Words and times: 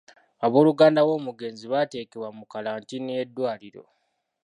Obooluganda 0.45 1.01
b'omugenzi 1.07 1.65
baateekebwa 1.71 2.29
mu 2.37 2.43
kkalantiini 2.45 3.09
y'eddwaliro. 3.17 3.83